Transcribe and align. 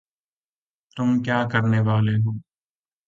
تم 0.97 1.09
کیا 1.23 1.39
کرنے 1.51 1.79
والے 1.87 2.15
ہو 2.23 2.31